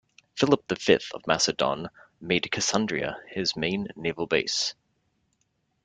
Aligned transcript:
Philip 0.33 0.67
the 0.67 0.75
Fifth 0.75 1.11
of 1.13 1.27
Macedon 1.27 1.87
made 2.19 2.49
Cassandreia 2.51 3.17
his 3.29 3.55
main 3.55 3.87
naval 3.95 4.25
base. 4.25 4.73